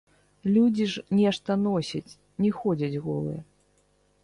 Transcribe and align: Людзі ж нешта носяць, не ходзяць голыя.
Людзі 0.53 0.87
ж 0.93 1.03
нешта 1.19 1.51
носяць, 1.67 2.17
не 2.45 2.51
ходзяць 2.63 3.01
голыя. 3.07 3.41